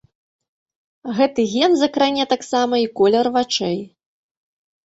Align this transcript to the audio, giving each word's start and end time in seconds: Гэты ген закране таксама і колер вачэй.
Гэты 1.19 1.41
ген 1.51 1.71
закране 1.83 2.23
таксама 2.33 2.75
і 2.85 2.91
колер 3.01 3.25
вачэй. 3.37 3.79